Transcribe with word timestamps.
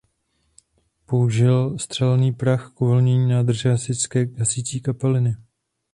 Použil 1.05 1.77
střelný 1.79 2.31
prach 2.33 2.71
k 2.73 2.81
uvolnění 2.81 3.29
nádrže 3.29 3.69
hasicí 4.37 4.81
kapaliny. 4.81 5.35